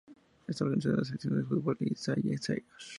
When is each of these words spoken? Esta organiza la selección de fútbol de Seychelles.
Esta 0.47 0.63
organiza 0.63 0.89
la 0.89 1.03
selección 1.05 1.37
de 1.37 1.43
fútbol 1.43 1.77
de 1.79 1.95
Seychelles. 1.95 2.65